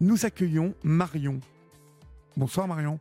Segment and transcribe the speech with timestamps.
[0.00, 1.40] Nous accueillons Marion.
[2.36, 3.00] Bonsoir Marion.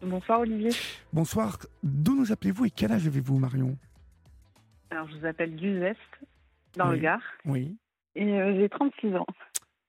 [0.00, 0.70] Bonsoir Olivier.
[1.12, 1.58] Bonsoir.
[1.82, 3.76] D'où nous appelez-vous et quel âge avez-vous Marion
[4.90, 5.98] Alors je vous appelle d'Uzeste,
[6.76, 6.96] dans Oui.
[6.96, 7.76] le Gard, Oui.
[8.14, 9.26] et euh, j'ai 36 ans,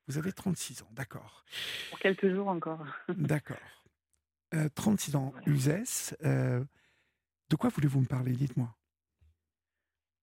[0.08, 1.46] Vous avez 36 ans, d'accord.
[1.90, 2.84] pour quelques jours encore.
[3.18, 3.58] D'accord.
[4.54, 5.48] Euh, 36 ans, Voilà.
[5.48, 6.16] Uzès.
[6.26, 6.64] euh,
[7.50, 8.34] de quoi voulez-vous me parler?
[8.34, 8.70] Dites-moi.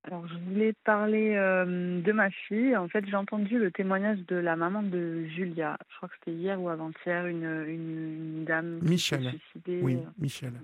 [0.05, 2.75] Alors je voulais parler euh, de ma fille.
[2.77, 5.77] En fait, j'ai entendu le témoignage de la maman de Julia.
[5.91, 9.29] Je crois que c'était hier ou avant-hier, une, une, une dame qui Michel.
[9.29, 9.80] suicidée.
[9.83, 10.55] Oui, Michel.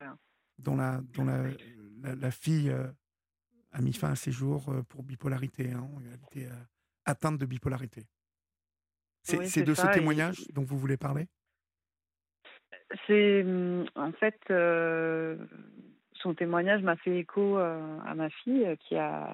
[0.00, 0.16] voilà.
[0.58, 1.42] Dont la, dont la,
[2.02, 2.86] la, la fille euh,
[3.72, 5.70] a mis fin à ses jours euh, pour bipolarité.
[5.72, 5.86] hein.
[6.06, 6.56] Elle était euh,
[7.04, 8.04] atteinte de bipolarité.
[9.22, 11.26] C'est Oui, de ça, ce et- témoignage dont vous voulez parler?
[13.06, 15.36] C'est hum, en fait euh,
[16.22, 19.28] son témoignage m'a fait écho euh, à ma fille euh, qui a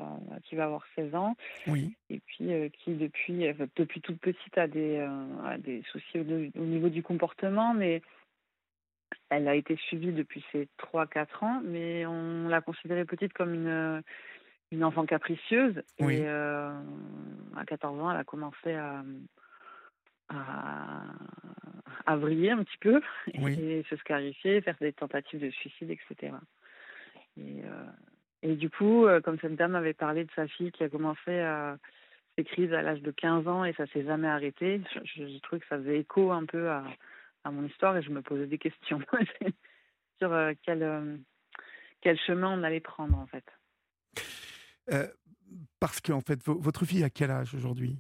[0.45, 1.37] qui va avoir 16 ans.
[1.67, 1.95] Oui.
[2.11, 4.99] et puis euh, qui depuis depuis toute petite a des
[5.45, 8.03] a des soucis au, au niveau du comportement mais
[9.31, 14.03] elle a été suivie depuis ses 3-4 ans mais on l'a considérée petite comme une
[14.73, 16.17] une enfant capricieuse Oui.
[16.17, 19.03] et à 14 ans elle a commencé à
[20.29, 21.03] à,
[22.07, 23.01] à vriller un petit peu
[23.39, 23.53] Oui.
[23.61, 26.33] et se scarifier, faire des tentatives de suicide, etc.
[27.37, 27.87] Et, euh,
[28.43, 31.39] et du coup, euh, comme cette dame avait parlé de sa fille qui a commencé
[31.41, 31.79] à
[32.37, 35.61] ses crises à l'âge de 15 ans et ça s'est jamais arrêté, je- j'ai trouvé
[35.61, 36.85] que ça faisait écho un peu à,
[37.45, 39.01] à mon histoire et je me posais des questions
[40.19, 41.17] sur euh, quel, euh,
[42.01, 43.45] quel chemin on allait prendre en fait.
[44.93, 45.09] Euh,
[45.81, 47.99] parce que, en fait, vo- votre fille a quel âge aujourd'hui?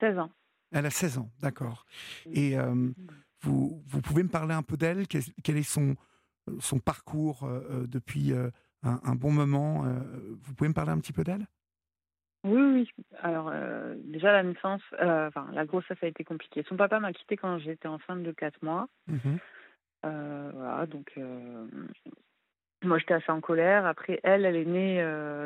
[0.00, 0.30] 16 ans.
[0.72, 1.86] Elle a 16 ans, d'accord.
[2.32, 2.56] Et
[3.42, 5.06] vous, vous pouvez me parler un peu d'elle?
[5.06, 5.94] Quel, quel est son,
[6.60, 8.50] son parcours euh, euh, depuis euh,
[8.82, 9.84] un, un bon moment
[10.42, 11.46] Vous pouvez me parler un petit peu d'elle?
[12.44, 13.04] Oui, oui.
[13.20, 16.64] Alors, euh, déjà, la naissance, euh, enfin, la grossesse a été compliquée.
[16.68, 18.88] Son papa m'a quittée quand j'étais enceinte de 4 mois.
[20.04, 21.18] Euh, voilà, donc
[22.84, 23.86] moi j'étais assez en colère.
[23.86, 24.98] Après elle, elle est née,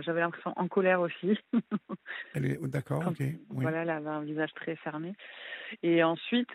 [0.02, 1.38] j'avais l'impression en colère aussi.
[2.34, 3.20] Elle est oh, d'accord, ok.
[3.20, 3.36] Oui.
[3.48, 5.14] Voilà, elle avait un visage très fermé.
[5.82, 6.54] Et ensuite,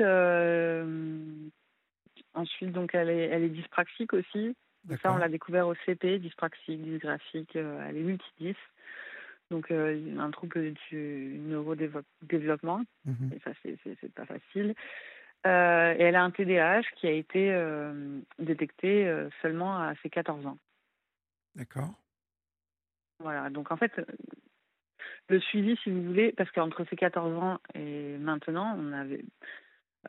[2.35, 4.55] ensuite donc elle est, elle est dyspraxique aussi.
[5.01, 8.55] Ça, on l'a découvert au CP, dyspraxique, dysgraphique, euh, elle est multidys.
[9.49, 12.83] Donc euh, un trouble du neurodéveloppement.
[13.05, 13.31] Mhm.
[13.35, 14.75] Et ça, c'est- pas facile.
[15.47, 17.55] Euh, et elle a un TDAH qui a été
[18.39, 20.57] détecté seulement à ses 14 ans.
[21.55, 21.93] D'accord.
[23.19, 23.93] Voilà, donc en fait,
[25.29, 29.23] le suivi, si vous voulez, parce qu'entre ses 14 ans et maintenant, on avait.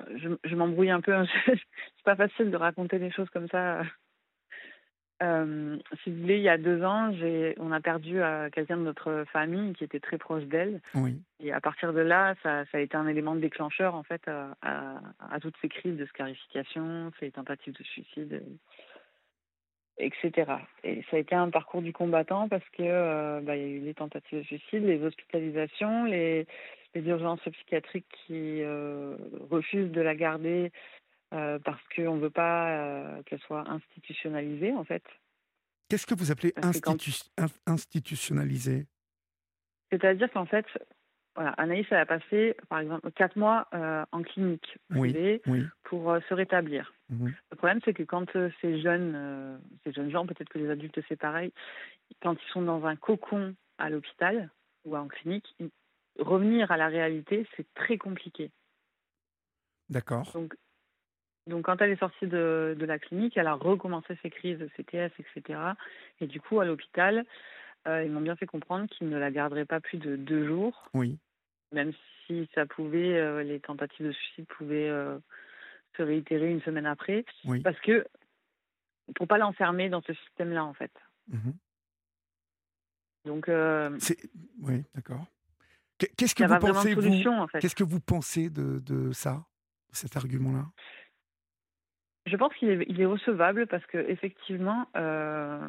[0.00, 3.48] Euh, Je, je m'embrouille un peu, hein, c'est pas facile de raconter des choses comme
[3.48, 3.82] ça.
[5.22, 7.10] Euh, si vous voulez, il y a deux ans,
[7.58, 10.80] on a perdu euh, quelqu'un de notre famille qui était très proche d'elle.
[10.94, 11.16] Oui.
[11.40, 14.56] Et à partir de là, ça, ça a été un élément déclencheur en fait à,
[14.62, 18.56] à, à toutes ces crises de scarification, ces tentatives de suicide, euh,
[19.98, 20.52] etc.
[20.84, 23.68] Et ça a été un parcours du combattant parce que euh, bah, il y a
[23.68, 26.46] eu les tentatives de suicide, les hospitalisations, les,
[26.96, 29.16] les urgences psychiatriques qui euh,
[29.50, 30.72] refusent de la garder
[31.34, 35.02] euh, parce qu'on ne veut pas euh, qu'elle soit institutionnalisée en fait.
[35.88, 38.86] Qu'est-ce que vous appelez quand- institu- in- institutionnalisé
[39.90, 40.66] C'est-à-dire qu'en fait,
[41.34, 45.12] voilà, Anaïs, elle a passé, par exemple, quatre mois euh, en clinique Oui.
[45.12, 45.62] privée Oui.
[45.84, 46.92] pour euh, se rétablir.
[47.10, 47.32] Mhm.
[47.50, 50.98] Le problème, c'est que quand euh, ces jeunes, ces jeunes gens, peut-être que les adultes
[51.08, 51.52] c'est pareil,
[52.22, 54.50] quand ils sont dans un cocon à l'hôpital
[54.86, 55.70] ou en clinique, ils-
[56.18, 58.50] revenir à la réalité, c'est très compliqué.
[59.88, 60.30] D'accord.
[60.32, 60.56] Donc,
[61.46, 64.68] donc quand elle est sortie de, de la clinique, elle a recommencé ses crises de
[64.76, 65.60] CTS, etc.
[66.20, 67.24] Et du coup, à l'hôpital,
[67.86, 70.88] euh, ils m'ont bien fait comprendre qu'ils ne la garderaient pas plus de deux jours
[70.94, 71.18] Oui.
[71.72, 71.92] même
[72.26, 75.18] si ça pouvait, euh, les tentatives de suicide pouvaient euh,
[75.96, 77.60] se réitérer une semaine après, Oui.
[77.60, 78.04] parce que
[79.14, 80.90] pour pas l'enfermer dans ce système-là, en fait.
[81.28, 81.54] Mhm.
[83.24, 83.46] Donc,
[84.00, 84.18] C'est
[84.60, 85.26] oui, d'accord.
[85.98, 87.58] Qu'est- Qu'est-ce que vous pensez de vous en fait.
[87.60, 89.44] Qu'est-ce que vous pensez de, de ça,
[89.90, 90.66] de cet argument-là?
[92.26, 95.60] Je pense qu'il est, recevable parce que effectivement, euh,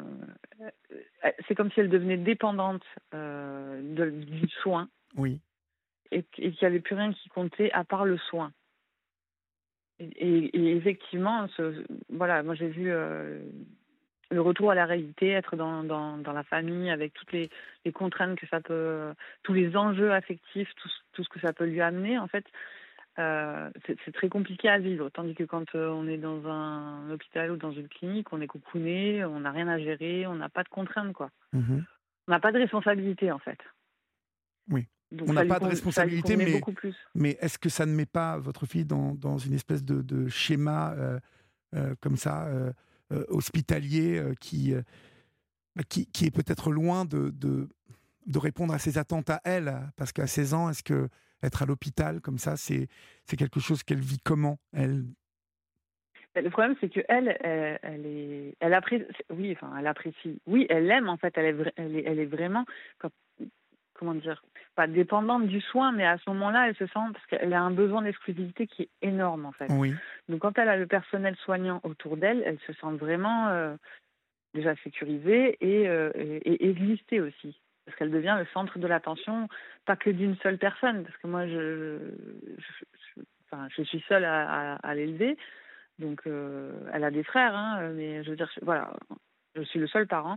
[1.46, 2.82] c'est comme si elle devenait dépendante
[3.14, 5.40] euh, de- du soin Oui.
[6.10, 8.52] et, qu- et qu'il n'y avait plus rien qui comptait à part le soin.
[10.00, 13.40] Et, et- et effectivement, ce, voilà, moi j'ai vu euh,
[14.30, 17.48] le retour à la réalité, être dans, dans, dans la famille avec toutes les,
[17.84, 21.52] les contraintes que ça peut, tous les enjeux affectifs, tout, ce- tout ce que ça
[21.52, 22.44] peut lui amener, en fait,
[23.18, 25.08] euh, c'est très compliqué à vivre.
[25.08, 28.46] Tandis que quand euh, on est dans un hôpital ou dans une clinique, on est
[28.46, 31.30] cocooné, on n'a rien à gérer, on n'a pas de contraintes, quoi.
[31.52, 31.84] Mhm.
[32.28, 33.58] On n'a pas de responsabilité, en fait.
[34.70, 34.86] Oui.
[35.26, 36.60] on n'a pas de responsabilité, mais,
[37.14, 40.28] mais est-ce que ça ne met pas votre fille dans, dans une espèce de, de
[40.28, 40.94] schéma
[42.00, 42.46] comme ça,
[43.28, 44.74] hospitalier, qui,
[45.74, 47.68] bah, qui, qui, est peut-être loin de, de,
[48.26, 51.08] de, répondre à ses attentes à elle Parce qu'à 16 ans, est-ce que
[51.42, 52.88] être à l'hôpital comme ça, c'est
[53.36, 55.04] quelque chose qu'elle vit comment elle?
[56.34, 60.66] Bah, le problème, c'est que elle, elle, est, elle apprécie, oui, enfin, elle apprécie, oui,
[60.68, 62.64] elle l'aime en fait, elle est, elle est, elle est vraiment,
[63.98, 64.42] comment dire,
[64.74, 67.70] pas dépendante du soin, mais à ce moment-là, elle se sent parce qu'elle a un
[67.70, 69.68] besoin d'exclusivité qui est énorme en fait.
[69.70, 69.94] Oui.
[70.28, 73.74] Donc quand elle a le personnel soignant autour d'elle, elle se sent vraiment euh,
[74.54, 79.48] déjà sécurisée et, euh, et, exister aussi parce qu'elle devient le centre de l'attention,
[79.86, 81.96] pas que d'une seule personne, parce que moi, je,
[82.58, 85.38] je, enfin, je suis seule à, à l'élever,
[85.98, 88.92] donc, euh, elle a des frères, hein, mais je veux dire, voilà,
[89.54, 90.36] je suis le seul parent.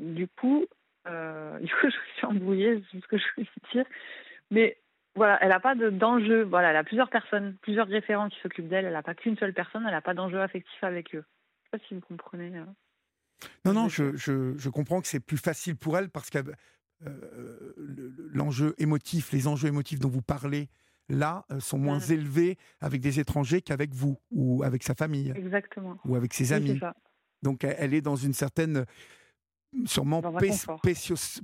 [0.00, 0.66] Du coup,
[1.06, 3.84] euh, du coup, je suis embrouillée, c'est ce que je veux dire.
[4.50, 4.78] Mais
[5.14, 6.42] voilà, elle n'a pas d'enjeu.
[6.44, 8.84] voilà, elle a plusieurs personnes, plusieurs référents qui s'occupent d'elle.
[8.84, 9.84] Elle n'a pas qu'une seule personne.
[9.86, 11.24] Elle n'a pas d'enjeu affectif avec eux.
[11.72, 12.56] Je ne sais pas si vous comprenez.
[12.56, 12.74] Hein.
[13.64, 16.38] Non, non, je, je, je, comprends que c'est plus facile pour elle parce que
[17.06, 17.74] euh,
[18.32, 20.68] l'enjeu émotif, les enjeux émotifs dont vous parlez
[21.08, 22.12] là, euh, sont moins mmh.
[22.12, 25.32] élevés avec des étrangers qu'avec vous ou avec sa famille.
[25.36, 25.98] Exactement.
[26.04, 26.80] Ou avec ses amis.
[27.42, 28.84] Donc elle est dans une certaine,
[29.86, 30.22] sûrement,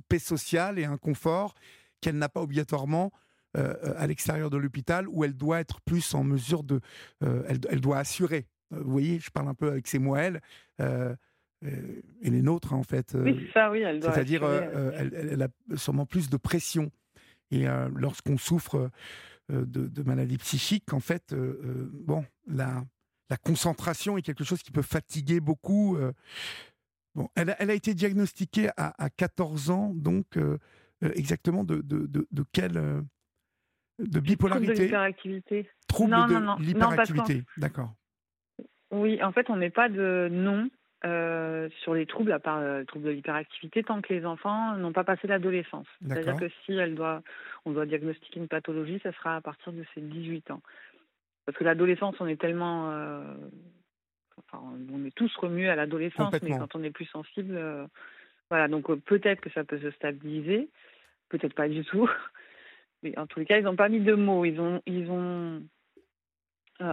[0.09, 1.53] paix, sociale et un confort
[2.01, 3.11] qu'elle n'a pas obligatoirement
[3.57, 6.79] euh, à l'extérieur de l'hôpital où elle doit être plus en mesure de.
[7.23, 8.47] Euh, elle, doit assurer.
[8.71, 10.41] Vous voyez, je parle un peu avec ses mots, elle.
[10.79, 13.15] et les nôtres, en fait.
[13.15, 14.13] oui, ça, oui, elle doit.
[14.13, 16.91] C'est-à-dire, elle, elle, a sûrement plus de pression.
[17.51, 17.65] Et
[17.95, 18.91] lorsqu'on souffre
[19.51, 22.83] euh, de, maladies psychiques, en fait, euh, euh, bon, la,
[23.29, 25.97] la concentration est quelque chose qui peut fatiguer beaucoup.
[27.15, 30.37] Bon, elle, a, elle a été diagnostiquée à, à 14 ans, donc
[31.01, 33.03] exactement de, de, de, de quelle
[33.99, 35.69] de bipolarité Trouble de l'hyperactivité.
[35.87, 37.93] Trouble de l'hyperactivité, d'accord.
[38.91, 40.69] Oui, en fait, on n'est pas de nom
[41.05, 44.75] euh, sur les troubles, à part euh, le trouble de l'hyperactivité, tant que les enfants
[44.75, 45.87] n'ont pas passé l'adolescence.
[46.05, 47.21] C'est-à-dire que si elle doit,
[47.65, 50.61] on doit diagnostiquer une pathologie, ça sera à partir de ses 18 ans.
[51.45, 52.91] Parce que l'adolescence, on est tellement...
[52.91, 53.35] Euh,
[54.39, 57.59] enfin, on est tous remués à l'adolescence, mais quand on est plus sensible...
[58.49, 60.69] voilà, donc peut-être que ça peut se stabiliser,
[61.29, 62.09] peut-être pas du tout.
[63.01, 64.43] Mais en tous les cas, ils n'ont pas mis de mots.
[64.43, 65.63] Ils ont, ils ont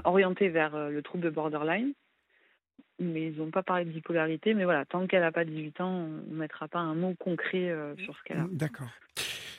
[0.05, 1.95] orienté vers le trouble borderline
[2.99, 4.55] mais ils n'ont pas parlé de bipolarité.
[4.55, 7.71] Mais voilà, tant qu'elle n'a pas 18 ans, on ne mettra pas un mot concret
[7.71, 8.47] euh, sur ce qu'elle a.
[8.51, 8.89] D'accord.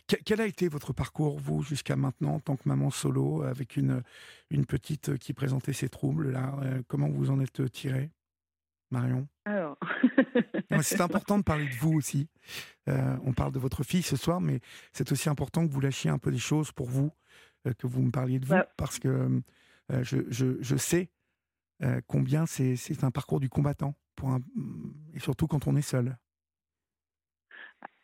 [0.08, 4.04] Quel a été votre parcours, vous, jusqu'à maintenant, en tant que maman solo, avec une,
[4.50, 8.12] une petite qui présentait ses troubles là euh, Comment vous en êtes tirée,
[8.90, 9.28] Marion?
[9.46, 9.78] Alors.
[10.82, 12.30] c'est important de parler de vous aussi.
[12.88, 14.62] Euh, on parle de votre fille ce soir, mais
[14.94, 17.12] c'est aussi important que vous lâchiez un peu des choses pour vous,
[17.78, 19.42] que vous me parliez de vous, bah parce que
[19.90, 21.10] je, je, je, sais
[21.84, 24.40] euh, combien c'est un parcours du combattant, pour un,
[25.14, 26.18] et surtout quand on est seul.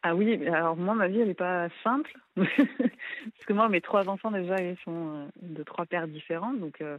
[0.02, 2.12] Ah oui, alors moi, ma vie, elle n'est pas simple.
[2.36, 6.54] Parce que moi, mes trois enfants, déjà, ils sont euh, de trois pères différents.
[6.54, 6.98] Donc, euh,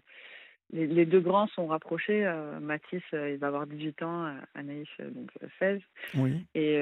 [0.72, 2.24] les, deux grands sont rapprochés.
[2.60, 5.80] Mathis, il va avoir 18 ans, Anaïs, donc 16.
[6.14, 6.46] Oui.
[6.54, 6.80] Et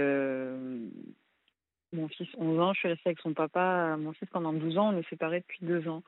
[1.92, 4.94] mon fils, 11 ans, je suis restée avec son papa, mon fils, pendant 12 ans.
[4.94, 6.02] On est séparés depuis deux ans.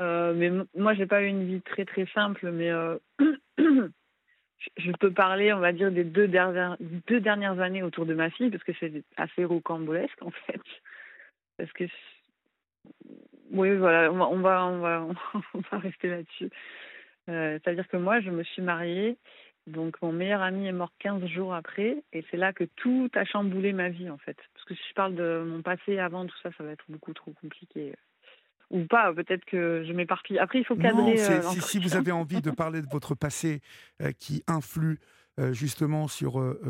[0.00, 2.98] Euh, mais moi, j'ai pas eu une vie très très simple, mais euh,
[4.76, 8.64] je peux parler, on va dire, des deux dernières, années autour de ma fille, parce
[8.64, 10.60] que c'est assez rocambolesque en fait.
[11.56, 11.84] Parce que,
[13.50, 15.08] oui, voilà, on va, on va, on va,
[15.54, 16.50] on va rester là-dessus.
[17.28, 19.16] Euh, C'est-à-dire que moi, je me suis mariée,
[19.66, 23.24] donc mon meilleur ami est mort 15 jours après, et c'est là que tout a
[23.24, 24.36] chamboulé ma vie en fait.
[24.54, 27.12] Parce que si je parle de mon passé avant, tout ça, ça va être beaucoup
[27.12, 27.94] trop compliqué
[28.70, 29.12] ou pas.
[29.14, 30.38] Peut-être que je m'éparpille.
[30.38, 31.20] Après, il faut cadrer.
[31.20, 33.60] Euh, si, vous avez envie de parler de votre passé
[34.02, 34.98] euh, qui influe
[35.38, 36.60] euh, justement sur le,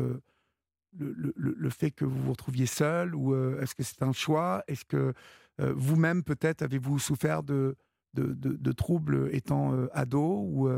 [0.97, 4.63] le, le, fait que vous vous retrouviez seul, ou est-ce que c'est un choix?
[4.67, 5.13] Est-ce que
[5.59, 7.75] vous-même, peut-être, avez-vous souffert de,
[8.13, 10.69] de, de, troubles étant ado ou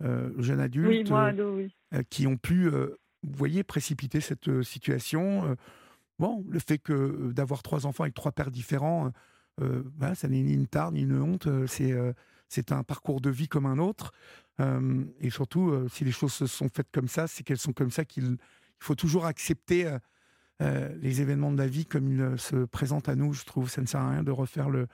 [0.00, 1.72] jeune adulte Oui, moi, ado, oui.
[2.10, 5.56] qui ont pu, vous voyez, précipiter cette situation
[6.18, 9.10] Bon, le fait que d'avoir trois enfants avec trois pères différents,
[9.60, 12.12] euh, bah, ça n'est ni une tare ni une honte, euh, c'est euh,
[12.48, 14.12] c'est un parcours de vie comme un autre.
[15.20, 18.04] et surtout, si les choses se sont faites comme ça, c'est qu'elles sont comme ça
[18.04, 18.36] qu'il
[18.78, 19.90] faut toujours accepter
[20.60, 23.32] les événements de la vie comme ils se présentent à nous.
[23.32, 24.86] Je trouve ça ne sert à rien de refaire le,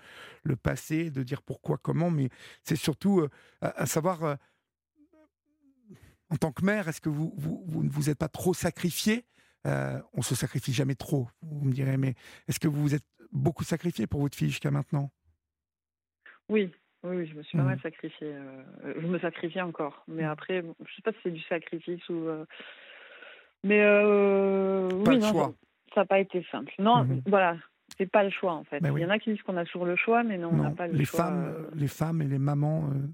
[0.44, 2.28] le passé, de dire pourquoi, comment, mais
[2.62, 3.26] c'est surtout
[3.60, 4.38] à, savoir,
[6.30, 9.24] en tant que mère, est-ce que vous, vous, vous ne vous êtes pas trop sacrifié
[9.64, 12.14] On se sacrifie jamais trop, vous me direz, mais
[12.46, 15.10] est-ce que vous vous êtes beaucoup sacrifié pour votre fille jusqu'à maintenant?
[16.48, 17.82] Oui, oui, je me suis pas mal Mhm.
[17.82, 18.32] sacrifiée.
[18.32, 18.62] euh,
[19.00, 20.02] je me sacrifie encore.
[20.08, 22.14] Mais après, bon, je sais pas si c'est du sacrifice ou.
[22.28, 22.44] euh,
[23.64, 25.52] Mais euh, Pas oui, le non, choix.
[25.94, 26.72] ça n'a pas été simple.
[26.78, 27.22] Non, Mhm.
[27.26, 27.56] voilà,
[27.98, 28.80] c'est pas le choix en fait.
[28.80, 30.56] Ben Il y en a qui disent qu'on a toujours le choix, mais non, on
[30.62, 31.24] n'a pas le les choix.
[31.24, 33.08] femmes, euh, les femmes et les mamans euh,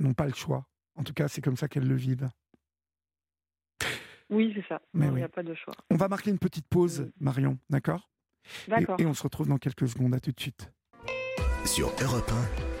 [0.00, 0.66] n'ont pas le choix.
[0.96, 2.28] En tout cas, c'est comme ça qu'elles le vivent.
[4.28, 4.82] Oui, c'est ça.
[4.94, 5.10] Il oui.
[5.14, 5.74] n'y a pas de choix.
[5.90, 7.12] On va marquer une petite pause, Oui.
[7.20, 8.10] Marion, d'accord?
[8.98, 10.14] Et, on se retrouve dans quelques secondes.
[10.14, 10.70] À tout de suite.
[11.64, 12.30] Sur Europe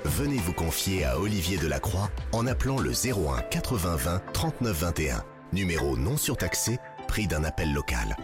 [0.04, 5.24] 1, venez vous confier à Olivier Delacroix en appelant le 01 80 20 39 21.
[5.52, 8.16] Numéro non surtaxé, prix d'un appel local.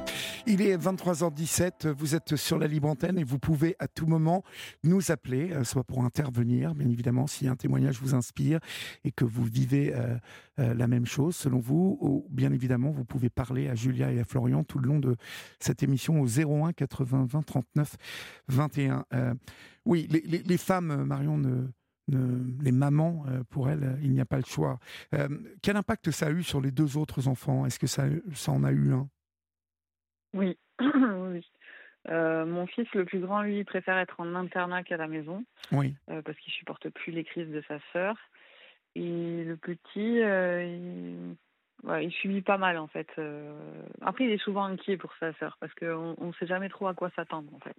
[0.46, 4.42] Il est 23h17, vous êtes sur la libre antenne et vous pouvez à tout moment
[4.82, 8.58] nous appeler, euh, soit pour intervenir, bien évidemment, si un témoignage vous inspire
[9.04, 10.16] et que vous vivez euh,
[10.58, 14.20] euh, la même chose selon vous, ou bien évidemment, vous pouvez parler à Julia et
[14.20, 15.16] à Florian tout le long de
[15.60, 17.96] cette émission au 01 80 20 39
[18.48, 19.04] 21.
[19.14, 19.34] Euh,
[19.84, 21.66] oui, les, femmes, Marion, ne-
[22.08, 24.78] les mamans, euh, pour elles, euh, il n'y a pas le choix.
[25.14, 25.28] Euh,
[25.62, 27.64] quel impact ça a eu sur les deux autres enfants?
[27.66, 29.08] Est-ce que ça, ça en a eu un?
[30.34, 30.58] Oui.
[30.80, 31.46] oui.
[32.08, 35.44] Euh, mon fils, le plus grand, lui, il préfère être en internat qu'à la maison
[35.70, 35.94] Oui.
[36.10, 38.16] euh, parce qu'il supporte plus les crises de sa sœur.
[38.94, 41.36] Et le petit, euh, il...
[41.88, 43.08] ouais, il subit pas mal en fait.
[43.18, 43.52] Euh,
[44.00, 46.94] Après, il est souvent inquiet pour sa sœur parce qu'on ne sait jamais trop à
[46.94, 47.76] quoi s'attendre en fait.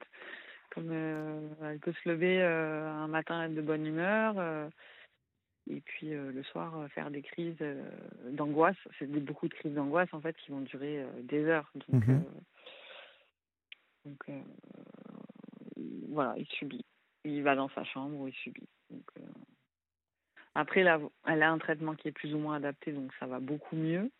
[0.73, 4.35] Comme euh, elle peut se lever euh, un matin être de bonne humeur.
[4.37, 4.69] euh,
[5.69, 7.55] et puis le soir faire des crises
[8.31, 8.75] d'angoisse.
[8.99, 11.71] C'est beaucoup de crises d'angoisse en fait qui vont durer des heures.
[11.75, 12.23] Donc, Mhm.
[14.03, 14.25] donc
[16.09, 16.85] voilà, il subit.
[17.23, 18.67] Il va dans sa chambre où il subit.
[18.89, 19.21] Donc, euh,
[20.55, 23.39] Après, là, elle a un traitement qui est plus ou moins adapté, donc ça va
[23.39, 24.11] beaucoup mieux.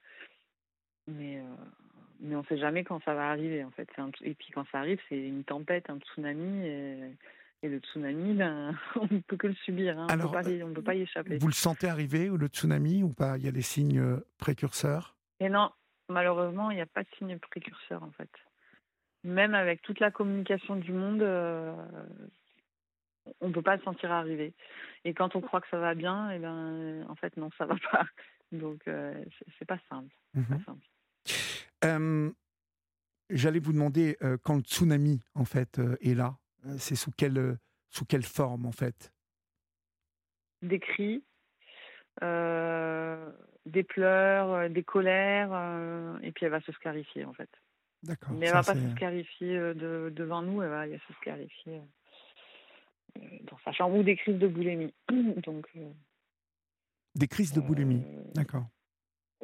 [1.07, 1.55] Mais, euh,
[2.23, 3.87] mais on ne sait jamais quand ça va arriver en fait.
[3.97, 6.65] Un- Et puis quand ça arrive, c'est une tempête, un tsunami.
[6.65, 6.99] Et,
[7.61, 9.97] et le tsunami, ben, on ne peut que le subir.
[9.99, 10.07] hein.
[10.09, 11.37] Alors, on ne peut pas y échapper.
[11.37, 13.37] Vous le sentez arriver, ou le tsunami, ou pas?
[13.37, 15.15] Il y a des signes euh, précurseurs?
[15.39, 15.71] Et non,
[16.09, 18.29] malheureusement, il n'y a pas de signe précurseur en fait.
[19.23, 21.73] Même avec toute la communication du monde, euh,
[23.39, 24.53] on ne peut pas le sentir arriver.
[25.05, 27.75] Et quand on croit que ça va bien, et ben, en fait, non, ça va
[27.91, 28.05] pas.
[28.51, 29.13] Donc, euh,
[29.59, 30.13] c'est- pas simple.
[30.33, 30.45] Mhm.
[30.59, 30.85] Pas simple.
[31.83, 32.31] Euh,
[33.29, 36.37] J'allais vous demander, euh, quand le tsunami, en fait, euh, est là,
[36.77, 37.57] c'est sous quelle,
[37.89, 39.11] sous quelle forme, en fait?
[40.61, 41.23] Des cris,
[42.21, 45.51] des pleurs, des colères,
[46.21, 47.49] et puis elle va se scarifier en fait.
[48.03, 48.33] D'accord.
[48.33, 51.13] Mais elle ça, va pas se scarifier de- devant nous, elle va elle va se
[51.13, 51.81] scarifier
[53.17, 54.93] euh, dans sa chambre ou des crises de boulimie.
[55.09, 55.91] Donc, euh,
[57.15, 58.03] Des crises de boulimie.
[58.05, 58.67] euh, D'accord.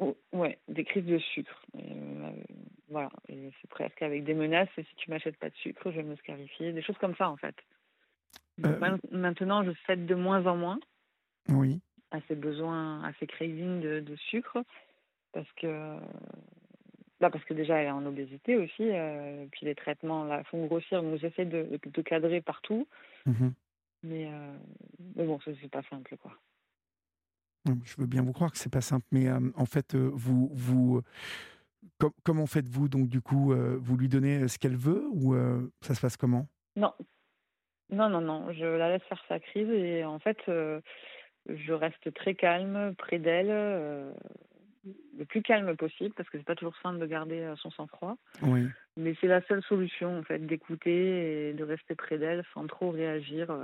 [0.00, 1.64] Oh, ouais, des crises de sucre.
[1.76, 2.32] Euh,
[2.88, 4.68] voilà, c'est presque avec des menaces.
[4.74, 6.72] Si tu m'achètes pas de sucre, je vais me scarifier.
[6.72, 7.54] Des choses comme ça en fait.
[8.58, 10.80] Donc, Euh, ma- Maintenant, je cède de moins en moins
[11.48, 11.80] Oui.
[12.10, 14.58] à ses besoins, à ses cravings de, de sucre,
[15.32, 15.96] parce que
[17.20, 20.66] bah parce que déjà elle est en obésité aussi, euh, puis les traitements la font
[20.66, 22.88] grossir, donc j'essaie de, de cadrer partout,
[23.26, 23.52] Mhm.
[24.02, 24.56] mais, euh,
[25.14, 26.32] mais bon, ça c'est pas simple quoi.
[27.66, 30.50] Je veux bien vous croire que c'est pas simple, mais euh, en fait, euh, vous,
[30.54, 31.02] vous,
[31.98, 35.34] com- comment faites-vous donc du coup euh, Vous lui donnez ce qu'elle veut ou
[35.80, 36.46] ça se passe comment?
[36.76, 36.94] Non,
[37.90, 42.34] non, non, non, je la laisse faire sa crise et en fait, je reste très
[42.34, 44.14] calme près d'elle,
[45.18, 48.16] le plus calme possible, parce que c'est pas toujours simple de garder son sang-froid.
[48.42, 48.66] Oui.
[48.96, 52.90] Mais c'est la seule solution, en fait, d'écouter et de rester près d'elle sans trop
[52.90, 53.54] réagir.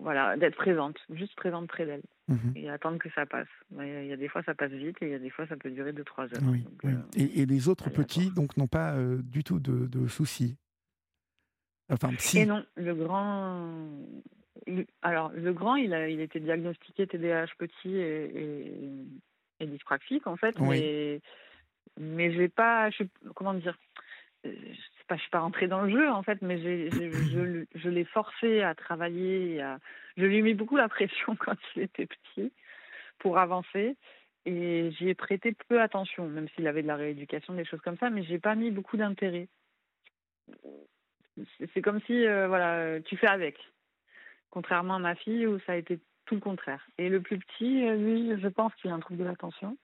[0.00, 2.52] Euh, voilà, d'être présente, juste présente près d'elle Mhm.
[2.54, 3.48] et attendre que ça passe.
[3.72, 5.46] Mais Il y a des fois, ça passe vite et il y a des fois,
[5.48, 6.42] ça peut durer 2-3 heures.
[6.44, 6.92] Oui, Donc, oui.
[6.92, 10.56] euh, Et, et les autres petits donc n'ont pas euh, du tout de, de soucis?
[11.92, 12.38] Enfin, si.
[12.38, 13.88] Et non, le grand.
[15.02, 18.84] Alors, le grand, il a, il était diagnostiqué TDAH petit et, et,
[19.60, 20.68] et dyspraxique, en fait, Oui.
[20.80, 21.20] mais,
[21.98, 22.90] mais j'ai pas.
[22.90, 23.02] Je,
[23.34, 23.76] comment dire
[24.46, 24.54] euh,
[25.10, 26.58] pas, je suis pas rentrée dans le jeu en fait, mais
[27.74, 29.60] je, l'ai forcé à travailler.
[29.60, 29.78] à-
[30.16, 32.52] je lui ai mis beaucoup la pression quand il était petit
[33.18, 33.96] pour avancer,
[34.46, 37.98] et j'y ai prêté peu attention, même s'il avait de la rééducation, des choses comme
[37.98, 39.48] ça, mais j'ai pas mis beaucoup d'intérêt.
[41.58, 43.58] C'est- C'est comme si, euh, voilà, tu fais avec.
[44.50, 46.86] Contrairement à ma fille où ça a été tout le contraire.
[46.98, 49.76] Et le plus petit, euh, lui, je pense qu'il a un trouble de l'attention.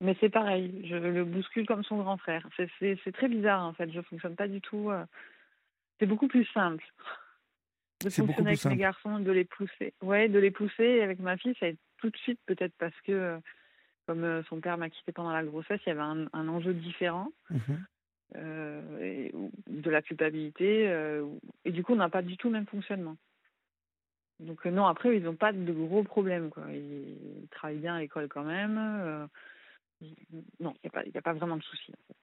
[0.00, 2.46] Mais c'est pareil, je le bouscule comme son grand frère.
[2.56, 4.90] C'est- très bizarre en fait, je fonctionne pas du tout.
[4.90, 5.04] euh,
[5.98, 6.84] C'est beaucoup plus simple
[8.04, 9.94] de fonctionner avec mes garçons, de les pousser.
[10.02, 11.00] Ouais, de les pousser.
[11.00, 13.38] Avec ma fille, ça a été tout de suite peut-être parce que, euh,
[14.06, 16.74] comme euh, son père m'a quitté pendant la grossesse, il y avait un, un enjeu
[16.74, 17.32] différent.
[17.50, 17.86] Mhm.
[19.00, 19.32] et,
[19.68, 20.92] de la culpabilité.
[21.64, 23.16] et du coup, on n'a pas du tout le même fonctionnement.
[24.40, 26.50] Donc non, après, ils n'ont pas de gros problèmes.
[26.50, 26.64] Quoi.
[26.72, 29.28] Ils, travaillent bien à l'école quand même.
[30.60, 31.62] Non, il n'y a, a, pas vraiment de.
[31.62, 32.16] En fait.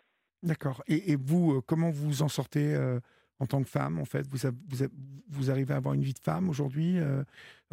[0.44, 0.84] D'accord.
[0.88, 2.78] Et, et, vous, comment vous en sortez
[3.40, 4.28] en tant que femme, en fait?
[4.28, 4.88] Vous, vous,
[5.30, 6.98] vous, arrivez à avoir une vie de femme aujourd'hui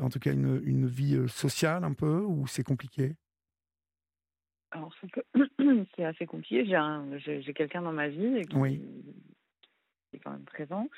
[0.01, 3.17] En tout cas, une, une vie sociale un peu Ou c'est compliqué?
[4.73, 4.95] Alors,
[5.97, 6.65] c'est assez compliqué.
[6.65, 8.83] J'ai quelqu'un dans ma vie qui, oui.
[10.13, 10.89] est quand même présent.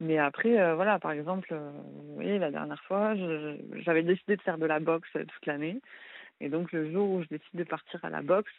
[0.00, 3.14] Mais après, euh, voilà, par exemple, euh, vous voyez, la dernière fois,
[3.84, 5.80] j'avais décidé de faire de la boxe toute l'année.
[6.42, 8.52] Et donc, le jour où je décide de partir à la boxe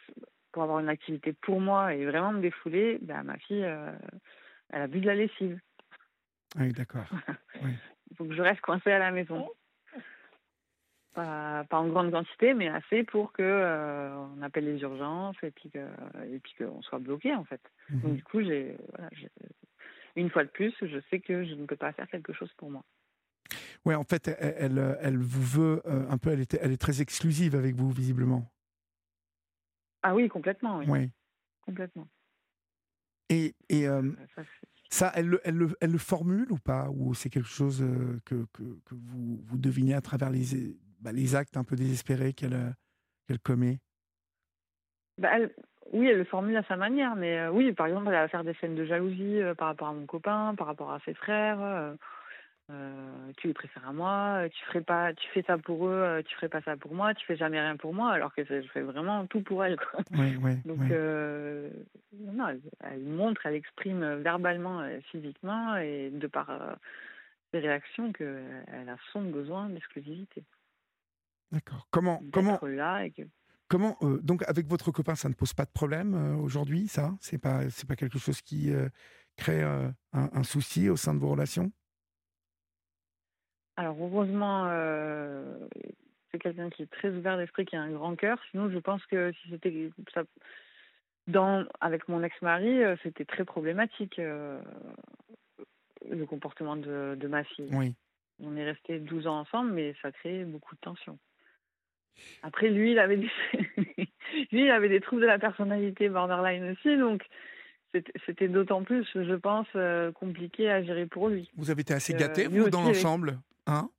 [0.52, 3.92] pour avoir une activité pour moi et vraiment me défouler, ben, ma fille, euh,
[4.70, 5.60] elle a bu de la lessive.
[6.58, 7.06] Oui, d'accord.
[7.62, 9.48] Il faut que je reste coincée à la maison
[11.14, 15.70] pas, en grande quantité, mais assez pour que euh, on appelle les urgences et puis
[15.70, 15.86] que
[16.26, 17.60] et puis qu'on soit bloqué en fait.
[17.90, 18.00] Mhm.
[18.00, 19.10] Donc du coup, j'ai voilà,
[20.16, 22.70] une fois de plus, je sais que je ne peux pas faire quelque chose pour
[22.70, 22.82] moi.
[23.84, 27.02] Ouais, en fait, elle, elle, vous veut euh, un peu, elle est, elle est très
[27.02, 28.50] exclusive avec vous visiblement.
[30.02, 30.78] Ah oui, complètement.
[30.78, 30.86] Oui.
[30.88, 31.10] oui.
[31.62, 32.08] Complètement.
[33.30, 34.12] Et, et euh,
[34.90, 36.88] ça, elle, elle, elle, le formule ou pas?
[36.90, 37.84] Ou c'est quelque chose
[38.24, 42.32] que, que, que, vous, vous devinez à travers les, bah, les actes un peu désespérés
[42.32, 42.70] qu'elle euh,
[43.26, 43.80] qu'elle commet?
[45.18, 45.30] Bah,
[45.92, 48.44] Oui, elle le formule à sa manière, mais euh, oui, par exemple, elle va faire
[48.44, 51.60] des scènes de jalousie euh, par rapport à mon copain, par rapport à ses frères.
[53.36, 56.48] Tu les préfères à moi, tu ferais pas, tu fais ça pour eux, tu ferais
[56.48, 59.26] pas ça pour moi, tu fais jamais rien pour moi, alors que je fais vraiment
[59.26, 59.76] tout pour elle.
[59.76, 60.00] Quoi.
[60.64, 60.78] Donc,
[62.12, 62.46] non,
[62.80, 66.78] elle, montre, elle exprime verbalement, physiquement et de par
[67.52, 70.44] ses réactions qu'elle a son besoin d'exclusivité.
[71.52, 71.86] D'accord.
[71.90, 72.58] Comment comment
[73.68, 77.14] comment euh, donc avec votre copain ça ne pose pas de problème euh, aujourd'hui ça?
[77.20, 78.88] C'est pas c'est pas quelque chose qui euh,
[79.36, 81.70] crée un, souci au sein de vos relations?
[83.76, 84.68] Alors heureusement
[86.30, 89.04] c'est quelqu'un qui est très ouvert d'esprit qui a un grand cœur sinon je pense
[89.06, 90.22] que si c'était ça
[91.26, 94.60] dans avec mon ex-mari c'était très problématique le
[96.26, 97.70] comportement de, de ma fille.
[97.72, 97.94] Oui.
[98.40, 101.18] On est resté 12 ans ensemble mais ça crée beaucoup de tension.
[102.42, 103.30] Après, lui, il avait des,
[104.52, 107.24] lui, il avait des troubles de la personnalité borderline aussi, donc
[108.26, 111.48] c'était d'autant plus, je pense, euh, compliqué à gérer pour lui.
[111.56, 113.38] Vous avez été assez gâté, vous, dans l'ensemble?
[113.66, 113.90] Hein?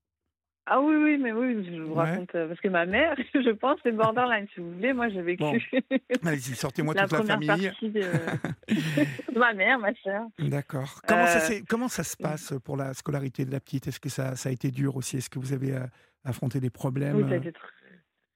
[0.68, 2.34] Ah oui, oui, mais oui, je vous raconte.
[2.34, 4.48] Euh, parce que ma mère, je pense, c'est borderline.
[4.54, 5.44] Si vous voulez, moi, j'ai vécu.
[6.26, 7.72] Allez-y, sortez-moi toute la famille.
[7.84, 9.38] De...
[9.40, 10.26] ma mère, ma soeur.
[10.40, 11.02] D'accord.
[11.08, 13.88] Comment, ça euh, comment ça se passe pour la scolarité de la petite?
[13.88, 15.18] Est-ce que ça, ça a été dur aussi?
[15.18, 15.78] Est-ce que vous avez
[16.24, 17.54] affronté des problèmes Oui, ça a été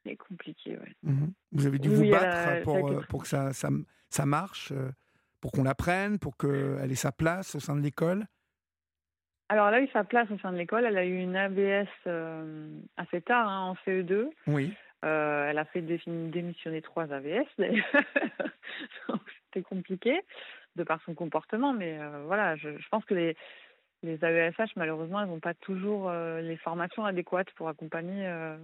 [0.05, 0.95] c'est compliqué, ouais.
[1.03, 3.69] Mmh vous avez dû vous battre pour, euh, pour que ça, ça,
[4.09, 4.91] ça marche, euh,
[5.41, 8.25] pour qu'on l'apprenne, pour qu'elle ait sa place au sein de l'école?
[9.49, 10.85] Alors, elle a eu sa place au sein de l'école.
[10.85, 14.29] Elle a eu une ABS euh, assez tard, hein, en CE2.
[14.47, 14.73] Oui.
[15.01, 17.47] elle a fait démissionner trois AVS,
[19.45, 20.21] C'était compliqué
[20.75, 23.35] de par son comportement, mais voilà, je, je, pense que les,
[24.03, 28.57] les AESH, malheureusement, elles n'ont pas toujours euh, les formations adéquates pour accompagner euh,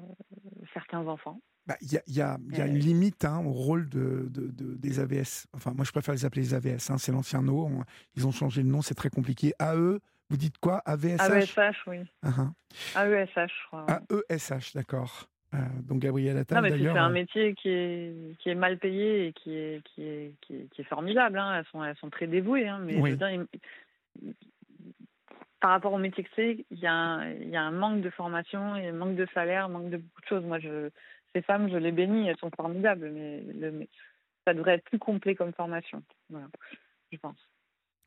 [0.73, 1.39] certains enfants.
[1.67, 4.75] Bah, il y, a, y, a, y a une limite hein, au rôle de, de,
[4.75, 5.47] des AVS.
[5.53, 6.91] Enfin, moi, je préfère les appeler les AVS.
[6.91, 7.83] Hein, c'est l'ancien nom.
[8.15, 9.53] Ils ont changé le nom, c'est très compliqué.
[9.59, 10.81] AE, vous dites quoi?
[10.85, 11.99] AVSH AESH, oui.
[12.23, 12.51] Uh -huh.
[12.95, 13.85] AESH, je crois.
[14.29, 15.27] AESH, d'accord.
[15.53, 16.93] Euh, donc Gabriel Attal, d'ailleurs.
[16.93, 20.55] C'est un métier qui est, qui est mal payé et qui est, qui est, qui
[20.55, 21.37] est, qui est formidable.
[21.37, 21.59] Hein.
[21.59, 22.67] Elles, sont, elles sont très dévouées.
[22.67, 23.45] Hein, mais je veux dire,
[25.61, 28.01] par rapport au métier que c'est, il y, a un, il y a un manque
[28.01, 30.43] de formation, et un manque de salaire, un manque de beaucoup de choses.
[30.43, 30.89] Moi, je,
[31.33, 33.87] ces femmes, je les bénis, elles sont formidables, mais, le,
[34.45, 36.03] ça devrait être plus complet comme formation.
[36.29, 36.47] Voilà,
[37.11, 37.37] je pense.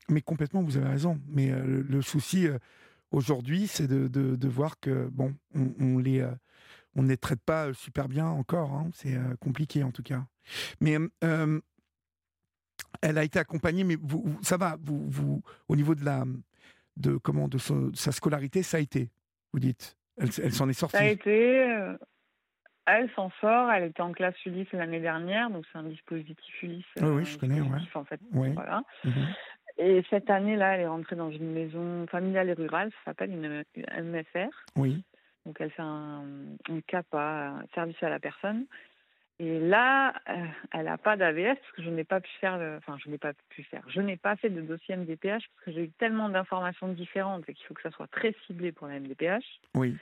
[0.09, 1.19] Mais complètement, vous avez raison.
[1.27, 2.57] Mais euh, le, souci euh,
[3.11, 6.31] aujourd'hui, c'est de, de, de, voir que bon, on, on les euh,
[6.95, 8.73] on ne les traite pas super bien encore.
[8.73, 8.89] Hein.
[8.93, 10.25] C'est compliqué en tout cas.
[10.81, 10.97] Mais
[13.01, 14.75] elle a été accompagnée, mais vous, ça va.
[14.81, 16.25] Vous, vous, au niveau de la
[16.97, 17.59] de comment de,
[17.93, 19.11] sa scolarité, ça a été,
[19.53, 19.95] vous dites.
[20.17, 20.97] Elle, s'en est sortie.
[20.97, 21.95] Ça a été.
[22.91, 23.71] Elle s'en sort.
[23.71, 26.85] Elle était en classe Ulysse l'année dernière, donc c'est un dispositif Ulysse.
[27.01, 27.61] Oui, je connais.
[27.61, 27.79] Ouais.
[27.93, 28.83] En fait, voilà.
[29.03, 29.27] Mhm.
[29.79, 33.63] Et cette année-là, elle est rentrée dans une maison familiale et rurale, ça s'appelle une
[34.03, 34.53] MFR.
[34.75, 35.01] Oui.
[35.45, 36.23] Donc elle fait un,
[36.69, 38.65] un CAPA, service à la personne.
[39.39, 42.97] Et là, euh, elle n'a pas d'AVS parce que je n'ai pas pu faire, enfin
[43.01, 45.83] je n'ai pas pu faire, je n'ai pas fait de dossier MDPH parce que j'ai
[45.83, 49.45] eu tellement d'informations différentes et qu'il faut que ça soit très ciblé pour la MDPH.
[49.75, 49.95] Oui.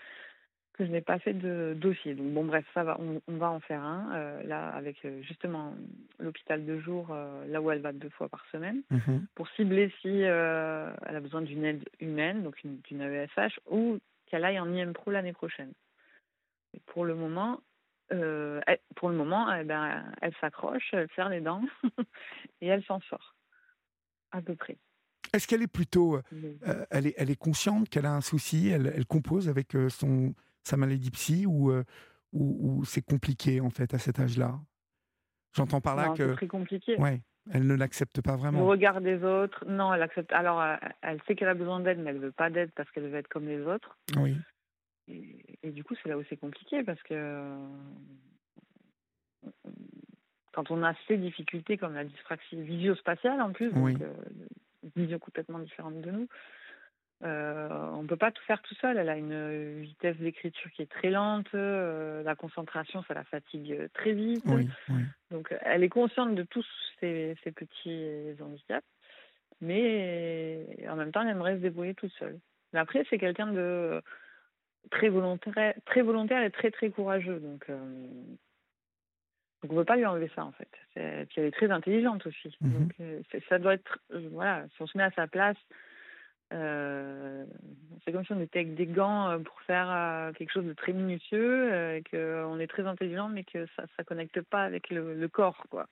[0.77, 2.13] Que je n'ai pas fait de dossier.
[2.13, 5.73] Donc bon, bref, ça va, on, va en faire un euh, là avec euh, justement
[6.19, 9.25] l'hôpital de jour, euh, là où elle va deux fois par semaine, Mhm.
[9.35, 10.27] pour cibler si elle
[11.15, 15.11] a besoin d'une aide humaine, donc une- d'une AESH, ou qu'elle aille en IM Pro
[15.11, 15.71] l'année prochaine.
[16.73, 17.59] Et pour le moment,
[18.09, 18.61] elle-
[18.95, 21.63] pour le moment, eh ben, elle s'accroche, elle serre les dents
[22.61, 23.35] et elle s'en sort,
[24.31, 24.77] à peu près.
[25.33, 28.93] Est-ce qu'elle est plutôt, euh, elle, est, elle est consciente qu'elle a un souci, elle,
[28.95, 30.33] elle compose avec euh, son,
[30.67, 31.83] sa maladie psy ou, euh,
[32.33, 34.59] ou, ou c'est compliqué en fait à cet âge-là?
[35.55, 36.97] J'entends par là Non, c'est que, très compliqué.
[36.97, 38.65] ouais, elle ne l'accepte pas Le vraiment.
[38.67, 40.31] regard des autres, non, elle accepte.
[40.33, 43.09] Alors, euh, elle sait qu'elle a besoin d'aide, mais elle veut pas d'aide parce qu'elle
[43.09, 43.97] veut être comme les autres.
[44.17, 44.37] Oui,
[45.07, 47.55] Et, et du coup, c'est là où c'est compliqué parce que
[50.53, 53.93] quand on a ces difficultés comme la dyspraxie visio-spatiale en plus, Oui.
[53.93, 54.13] donc euh,
[54.83, 56.27] une vision complètement différente de nous,
[57.23, 58.97] euh, on ne peut pas tout faire tout seul.
[58.97, 63.89] Elle a une vitesse d'écriture qui est très lente, euh, la concentration, ça la fatigue
[63.93, 64.43] très vite.
[64.45, 65.01] oui, oui.
[65.31, 66.65] Donc, elle est consciente de tous
[66.99, 68.85] ces, ces petits handicaps,
[69.61, 72.39] mais en même temps, elle aimerait se débrouiller toute seule.
[72.73, 74.01] Mais après, c'est quelqu'un de
[74.91, 77.39] très volontaire, très volontaire et très très courageux.
[77.39, 77.77] Donc, euh,
[79.63, 80.69] donc on ne peut pas lui enlever ça en fait.
[80.93, 82.55] C'est- Puis elle est très intelligente aussi.
[82.61, 82.87] Mhm.
[82.99, 83.99] Donc ça doit être,
[84.31, 85.57] voilà, si on se met à sa place,
[86.51, 90.73] c'est comme si on était avec des gants euh, pour faire euh, quelque chose de
[90.73, 94.89] très minutieux, euh, et qu'on est très intelligent, mais que ça ne connecte pas avec
[94.89, 95.87] le, le corps, quoi.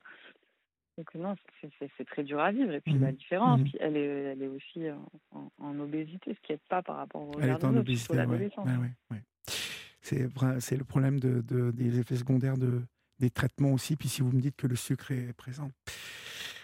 [0.98, 2.72] Donc non, c'est- très dur à vivre.
[2.72, 3.02] Et puis Mhm.
[3.02, 5.06] la différence, puis elle est, elle est aussi en,
[5.38, 8.50] en- en obésité, ce qui n'aide pas par rapport au Elle est en obésité, ouais.
[10.02, 12.82] C'est le problème de, de- des effets secondaires de,
[13.20, 15.70] des traitements aussi, puis si vous me dites que le sucre est présent.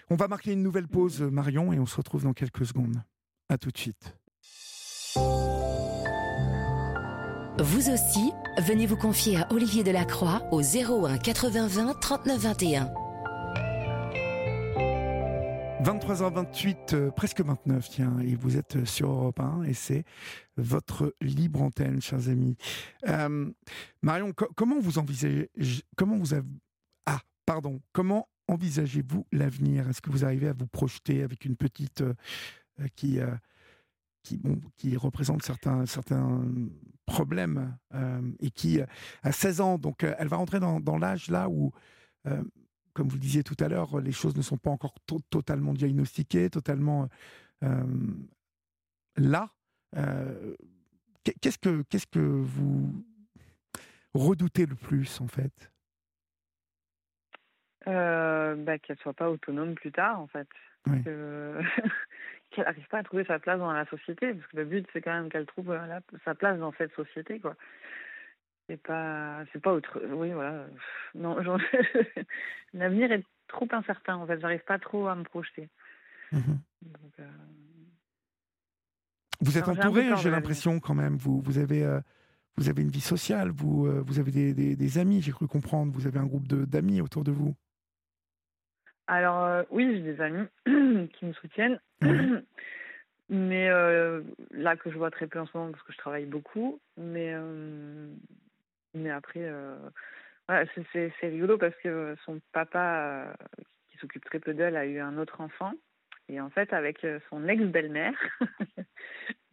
[0.08, 3.02] On va marquer une nouvelle pause, Marion, et on se retrouve dans quelques secondes.
[3.52, 4.16] À tout de suite.
[7.58, 12.90] Vous aussi, venez vous confier à Olivier Delacroix au 01 80 20 39 21.
[15.84, 20.04] 23h28, euh, presque 29, tiens, et vous êtes sur Europe 1, et c'est
[20.56, 22.56] votre libre antenne, chers amis.
[23.06, 23.50] Euh,
[24.00, 25.50] Marion, co- comment vous envisagez,
[25.96, 26.48] comment vous avez,
[27.04, 29.88] ah, pardon, comment envisagez-vous l'avenir?
[29.90, 32.14] Est-ce que vous arrivez à vous projeter avec une petite euh, euh,
[32.96, 33.34] qui, euh,
[34.22, 36.44] qui, bon, qui représente certains, certains
[37.06, 38.86] problèmes euh, et qui euh,
[39.22, 41.72] a 16 ans, donc euh, elle va rentrer dans, dans l'âge là où
[42.26, 42.42] euh,
[42.94, 45.72] comme vous le disiez tout à l'heure, les choses ne sont pas encore to- totalement
[45.72, 47.08] diagnostiquées, totalement
[47.64, 47.84] euh,
[49.16, 49.50] là.
[49.96, 50.54] Euh,
[51.24, 53.04] qu'est- qu'est-ce que qu'est-ce que vous
[54.14, 55.72] redoutez le plus en fait?
[57.88, 60.48] Euh, bah, qu'elle soit pas autonome plus tard, en fait.
[60.86, 61.02] Oui.
[61.02, 61.60] Que-
[62.52, 65.00] qu'elle n'arrive pas à trouver sa place dans la société, parce que le but, c'est
[65.02, 67.56] quand même qu'elle trouve euh, sa place dans cette société, quoi.
[68.68, 70.00] C'est pas, c'est pas autre.
[70.12, 70.66] Oui, voilà.
[71.14, 71.36] Non,
[72.72, 74.40] l'avenir est trop incertain, en fait.
[74.40, 75.68] J'arrive pas trop à me projeter.
[76.30, 76.58] Mhm.
[76.82, 77.28] Donc, euh,
[79.40, 81.16] Vous êtes entouré, j'ai l'impression quand même.
[81.16, 82.00] Vous vous avez euh,
[82.56, 85.46] vous avez une vie sociale, vous euh, vous avez des, des- des amis, j'ai cru
[85.48, 85.92] comprendre.
[85.92, 87.54] Vous avez un groupe d'amis autour de vous.
[89.06, 90.46] Alors, euh, oui, j'ai des amis
[91.12, 91.80] qui me soutiennent.
[93.28, 96.26] Mais euh, là que je vois très peu en ce moment parce que je travaille
[96.26, 96.80] beaucoup.
[96.98, 98.08] Mais, euh,
[98.94, 99.50] mais après,
[100.92, 103.34] c'est- rigolo parce que son papa,
[103.88, 105.72] qui s'occupe très peu d'elle, a eu un autre enfant.
[106.28, 108.14] Et en fait, avec son ex-belle-mère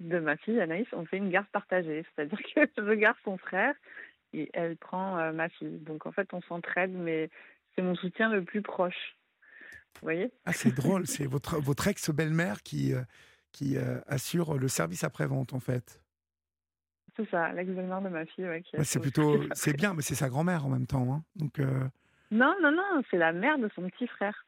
[0.01, 2.05] de ma fille, Anaïs, on fait une garde partagée.
[2.15, 3.75] C'est-à-dire que je garde son frère
[4.33, 5.77] et elle prend ma fille.
[5.79, 7.29] Donc en fait, on s'entraide, mais
[7.75, 9.15] c'est mon soutien le plus proche.
[10.01, 10.31] Vous voyez?
[10.45, 13.03] Ah, c'est drôle, c'est votre, votre ex-belle-mère qui, euh,
[13.51, 16.01] qui euh, assure le service après-vente, en fait.
[17.15, 18.45] C'est ça, l'ex-belle-mère de ma fille.
[18.45, 21.13] Ouais, Ouais, c'est plutôt, c'est bien, mais c'est sa grand-mère en même temps.
[21.13, 21.23] hein.
[21.35, 21.88] Donc, euh,
[22.31, 24.45] Non, non, non, c'est la mère de son petit frère.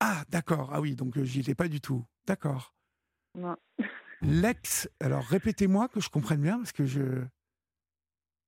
[0.00, 0.70] ah, d'accord.
[0.72, 2.04] Ah oui, donc j'y étais pas du tout.
[2.26, 2.74] D'accord.
[3.34, 3.56] Non.
[4.22, 7.24] L'ex, alors répétez-moi que je comprenne bien, parce que je,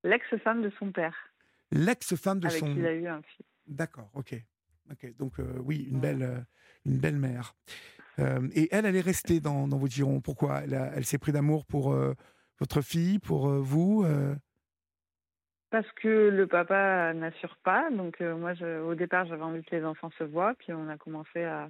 [0.05, 1.15] L'ex-femme de son père,
[1.73, 3.45] l'ex-femme de avec son, qui il a eu un fils.
[3.67, 4.41] d'accord, ok,
[4.91, 5.17] ok.
[5.17, 6.39] Donc euh, oui, une belle, euh,
[6.85, 7.55] une belle mère.
[8.19, 10.21] Euh, et elle, elle est restée dans, dans votre giron.
[10.21, 10.63] Pourquoi?
[10.63, 11.95] Elle, s'est pris d'amour pour
[12.61, 14.07] votre fille, pour vous.
[15.71, 17.91] Parce que le papa n'assure pas.
[17.91, 20.55] Donc, moi, je- au départ, j'avais envie que les enfants se voient.
[20.59, 21.69] Puis, on a commencé à,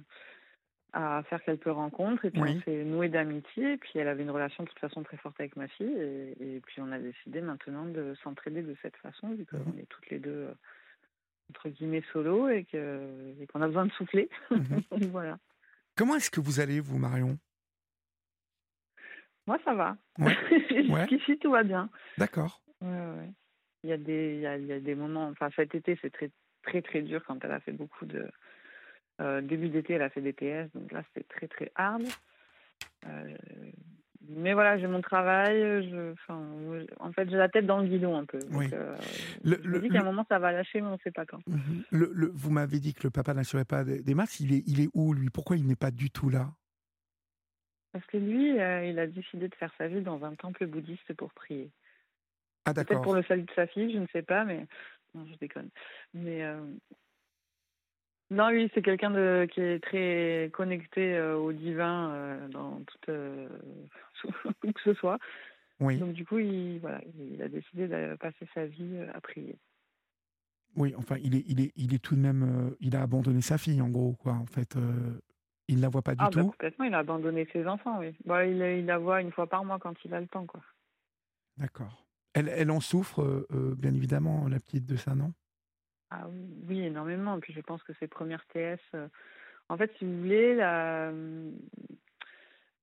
[0.93, 2.23] à faire quelques rencontres.
[2.23, 2.55] Et puis, Oui.
[2.57, 3.73] on s'est noué d'amitié.
[3.73, 5.91] Et puis, elle avait une relation de toute façon très forte avec ma fille.
[5.97, 9.79] Et, et puis, on a décidé maintenant de s'entraider de cette façon, vu qu'on Mhm.
[9.79, 10.47] est toutes les deux,
[11.49, 14.29] entre guillemets, solo et qu'on a besoin de souffler.
[14.51, 14.81] Mhm.
[15.11, 15.37] voilà.
[15.95, 17.37] Comment est-ce que vous allez, vous, Marion?
[19.47, 19.97] Moi, ça va.
[20.19, 20.35] Ouais.
[20.89, 21.07] Ouais.
[21.09, 21.89] Jusqu'ici, tout va bien.
[22.17, 22.61] D'accord.
[22.81, 23.31] Ouais, ouais.
[23.83, 25.27] il y a des, il y a, il y a des moments.
[25.29, 26.29] Enfin, cet été, c'est très,
[26.63, 28.29] très, très dur quand elle a fait beaucoup de.
[29.21, 32.03] euh, début d'été, elle a fait des TS, donc là, c'était très, très hard.
[33.05, 33.35] Euh,
[34.29, 35.59] mais voilà, j'ai mon travail.
[35.89, 36.41] Je, enfin,
[36.99, 38.39] en fait, j'ai la tête dans le guidon un peu.
[38.39, 38.69] Donc, Oui.
[38.73, 38.95] euh,
[39.43, 41.25] Le- je me dis qu'à un moment, ça va lâcher, mais on ne sait pas
[41.25, 41.39] quand.
[41.47, 41.83] Mhm.
[41.91, 44.39] Le- le- vous m'avez dit que le papa n'assurait pas des, masses.
[44.39, 45.29] Il est, il est où, lui?
[45.29, 46.51] Pourquoi il n'est pas du tout là?
[47.91, 51.13] Parce que lui, euh, il a décidé de faire sa vie dans un temple bouddhiste
[51.13, 51.71] pour prier.
[52.65, 53.01] Ah, Peut-être d'accord.
[53.01, 54.67] pour le salut de sa fille, je ne sais pas, mais
[55.15, 55.69] non, je déconne.
[56.13, 56.61] Mais euh,
[58.29, 63.09] non, lui, c'est quelqu'un de qui est très connecté euh, au divin euh, dans toute
[63.09, 63.47] euh,
[64.63, 65.17] où que ce soit.
[65.79, 69.21] Oui, Donc du coup, il voilà, il a décidé de passer sa vie euh, à
[69.21, 69.55] prier.
[70.75, 70.93] oui.
[70.97, 72.75] Enfin, il est, il est, il est tout de même.
[72.79, 74.33] il a abandonné sa fille, en gros, quoi.
[74.33, 74.75] En fait,
[75.67, 76.49] il ne la voit pas du Ah bah, tout.
[76.49, 78.15] complètement, il a abandonné ses enfants, oui.
[78.25, 80.61] Bon, il, il la voit une fois par mois quand il a le temps, quoi.
[81.57, 82.05] D'accord.
[82.33, 85.33] Elle, elle en souffre, bien évidemment, la petite de ça, non?
[86.09, 86.27] Ah
[86.67, 87.39] oui, énormément.
[87.39, 88.79] Puis je pense que ses premières TS.
[88.95, 89.07] euh,
[89.69, 91.11] En fait, si vous voulez, la,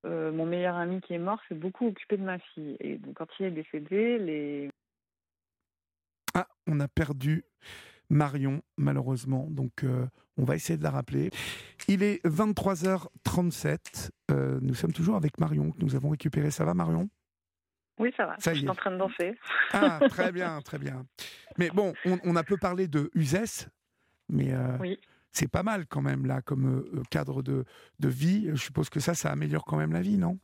[0.04, 2.76] euh, mon meilleur ami qui est mort s'est beaucoup occupé de ma fille.
[2.80, 4.70] Et donc, quand il est décédé, les.
[6.34, 7.44] Ah, on a perdu
[8.10, 9.46] Marion, malheureusement.
[9.50, 10.06] Donc, euh,
[10.36, 11.30] on va essayer de la rappeler.
[11.88, 14.10] Il est 23h37.
[14.30, 16.50] Euh, nous sommes toujours avec Marion, que nous avons récupéré.
[16.50, 17.08] Ça va, Marion?
[17.98, 18.34] Oui, ça va.
[18.38, 18.70] Ça je suis est.
[18.70, 19.36] en train de danser.
[19.72, 21.06] Ah, très bien, très bien.
[21.58, 23.68] Mais bon, on, on a peu parlé de USES,
[24.28, 24.98] mais euh, Oui.
[25.30, 27.64] c'est pas mal quand même, là, comme euh, cadre de,
[28.00, 28.48] de vie.
[28.50, 30.38] Je suppose que ça, ça améliore quand même la vie, non?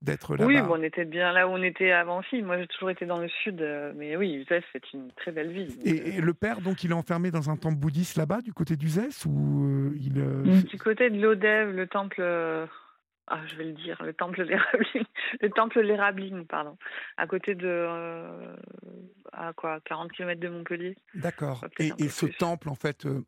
[0.00, 0.46] D'être là-bas.
[0.46, 2.40] Oui, bon, on était bien là où on était avant aussi.
[2.40, 3.60] Moi, j'ai toujours été dans le sud.
[3.60, 5.76] euh, Mais oui, Uzès, c'est une très belle ville.
[5.76, 8.52] donc, Et, et le père, donc, il est enfermé dans un temple bouddhiste là-bas, du
[8.52, 10.12] côté d'Uzès, ou il...
[10.44, 12.22] c'est- Du côté de l'Odev, le temple.
[13.30, 15.04] Ah, je vais le dire, le temple l'Érabling,
[15.40, 16.78] le temple pardon,
[17.18, 18.56] à côté de, euh,
[19.32, 20.96] à quoi, 40 km de Montpellier.
[21.14, 21.64] D'accord.
[21.78, 23.20] Et, ce temple, en fait, euh,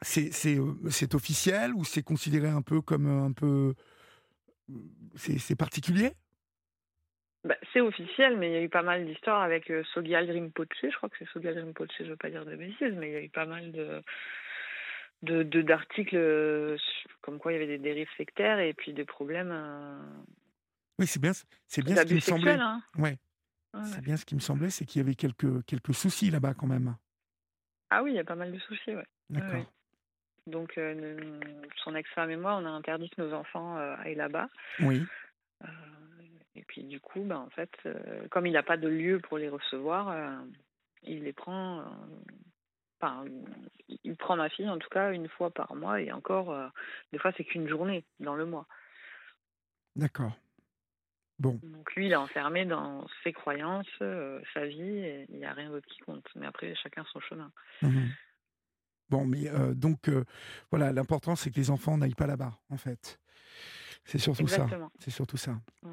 [0.00, 3.74] c'est euh, c'est officiel ou c'est considéré un peu comme euh, un peu...
[5.14, 6.12] C'est c'est particulier?
[7.44, 10.68] Bah, c'est officiel, mais il y a eu pas mal d'histoires avec euh, Sogyal Rinpoche.
[10.82, 13.16] Je crois que c'est Sogyal Rinpoche, je veux pas dire de bêtises, mais il y
[13.16, 14.02] a eu pas mal de
[15.22, 16.76] de- d'articles euh,
[17.22, 20.00] comme quoi il y avait des dérives sectaires et puis des problèmes euh,
[20.98, 21.32] Oui, c'est bien,
[21.66, 22.52] c'est bien ce qui me semblait.
[22.52, 22.82] Hein.
[22.96, 23.16] Ouais.
[23.84, 26.66] C'est bien ce qui me semblait, c'est qu'il y avait quelques, quelques soucis là-bas quand
[26.66, 26.96] même.
[27.90, 29.06] Ah oui, il y a pas mal de soucis, ouais.
[29.30, 29.64] D'accord.
[30.46, 31.38] Donc, euh,
[31.84, 34.48] son ex-femme et moi, on a interdit que nos enfants euh, aillent là-bas.
[34.80, 35.04] Oui.
[36.54, 37.70] Et puis, du coup, ben, en fait,
[38.30, 40.42] comme il n'a pas de lieu pour les recevoir,
[41.02, 41.84] il les prend.
[43.00, 43.24] Enfin,
[44.04, 46.00] il- prend ma fille, en tout cas, une fois par mois.
[46.00, 46.66] Et encore, euh,
[47.12, 48.66] des fois, c'est qu'une journée dans le mois.
[49.94, 50.32] D'accord.
[51.38, 51.60] Bon.
[51.62, 55.52] Donc, lui, il est enfermé dans ses croyances, euh, sa vie, et il n'y a
[55.52, 56.26] rien d'autre qui compte.
[56.34, 57.52] Mais après, chacun son chemin.
[57.82, 58.08] Mhm.
[59.10, 60.10] Bon, mais euh, donc,
[60.70, 63.20] voilà, l'important, c'est que les enfants n'aillent pas là-bas, en fait.
[64.04, 64.88] C'est surtout Exactement.
[64.88, 64.98] ça.
[64.98, 65.52] C'est surtout ça.
[65.82, 65.92] Mm.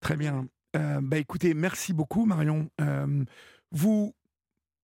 [0.00, 0.46] Très bien.
[0.74, 2.68] Bah, écoutez, merci beaucoup, Marion.
[3.70, 4.14] Vous,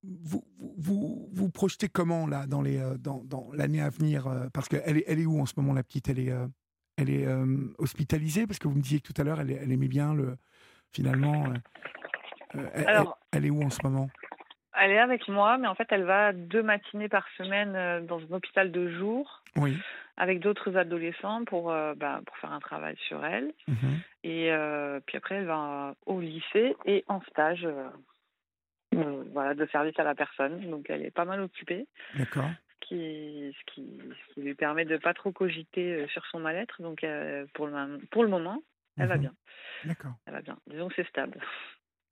[0.02, 0.42] vous,
[0.78, 4.68] vous, vous, projetez comment, là, dans les, euh, dans, dans l'année à venir euh, Parce
[4.68, 6.08] qu'elle est, elle est où en ce moment, la petite?
[6.08, 6.46] Elle est, euh,
[6.96, 7.44] elle est euh,
[7.78, 8.46] hospitalisée?
[8.46, 10.36] Parce que vous me disiez que tout à l'heure, elle, elle aimait bien, le,
[10.94, 11.50] finalement.
[12.54, 14.10] euh, elle, Alors- elle- elle est où en ce moment?
[14.80, 18.32] Elle est avec moi, mais en fait, elle va deux matinées par semaine dans un
[18.32, 19.76] hôpital de jour Oui.
[20.16, 23.52] avec d'autres adolescents pour, euh, bah, pour faire un travail sur elle.
[23.66, 24.00] Mhm.
[24.22, 24.50] Et
[25.06, 27.66] puis après, elle va au lycée et en stage
[29.02, 30.70] euh, voilà, de service à la personne.
[30.70, 31.86] Donc, elle est pas mal occupée,
[32.16, 32.50] D'accord.
[32.80, 36.40] ce qui, ce qui, ce qui lui permet de pas trop cogiter euh, sur son
[36.40, 36.80] mal-être.
[36.82, 38.62] Donc, euh, pour, le, pour le moment,
[38.96, 39.20] elle va Mhm.
[39.22, 39.34] bien.
[39.84, 40.14] D'accord.
[40.26, 40.58] Elle va bien.
[40.66, 41.40] Disons que c'est stable.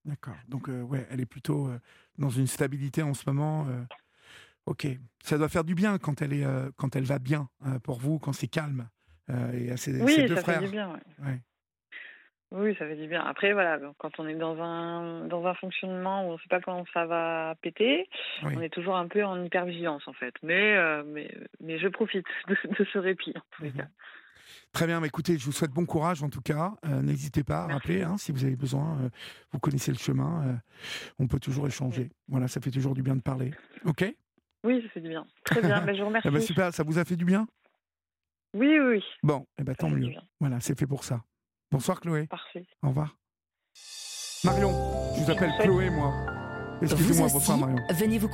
[0.04, 0.36] D'accord.
[0.48, 1.70] Donc, euh, ouais, elle est plutôt
[2.16, 3.66] dans une stabilité en ce moment.
[4.66, 4.86] ok.
[5.22, 6.46] Ça doit faire du bien quand elle, est,
[6.76, 7.48] quand elle va bien
[7.82, 8.88] pour vous, quand c'est calme.
[9.52, 10.60] Et à ses, Oui, ses deux ça frères.
[10.60, 10.90] fait du bien.
[10.92, 11.26] ouais.
[11.26, 11.40] Ouais.
[12.50, 13.22] Oui, ça fait du bien.
[13.24, 16.60] Après, voilà, quand on est dans un, dans un fonctionnement où on ne sait pas
[16.60, 18.08] quand ça va péter,
[18.44, 18.54] Oui.
[18.56, 20.34] on est toujours un peu en hypervigilance, en fait.
[20.42, 21.30] Mais, euh, mais,
[21.60, 23.76] mais je profite de, de ce répit, en tous les Mhm.
[23.76, 23.88] cas.
[24.72, 24.98] Très bien.
[25.00, 26.72] Mais écoutez, je vous souhaite bon courage en tout cas.
[26.86, 27.72] Euh, N'hésitez pas à Merci.
[27.74, 28.98] rappeler hein, si vous avez besoin.
[29.02, 29.08] euh,
[29.52, 30.58] vous connaissez le chemin.
[31.18, 32.08] on peut toujours échanger.
[32.28, 33.50] Voilà, ça fait toujours du bien de parler.
[33.84, 34.02] Ok?
[34.02, 34.16] Eh
[34.64, 35.26] Oui, ça fait du bien.
[35.44, 36.30] Très bien, ben, je vous remercie.
[36.30, 36.72] ben, Super.
[36.72, 37.46] Ça vous a fait du bien?
[38.54, 39.04] Oui, oui.
[39.22, 40.12] Bon, eh ben, tant mieux.
[40.40, 41.20] Voilà, c'est fait pour ça.
[41.70, 42.26] Bonsoir Chloé.
[42.26, 42.66] Parfait.
[42.82, 43.16] Au revoir.
[44.44, 44.72] Marion,
[45.16, 45.52] je vous appelle.
[45.60, 46.14] Chloé, moi.
[46.80, 47.76] Excusez-moi, bonsoir Marion.
[47.90, 48.28] venez vous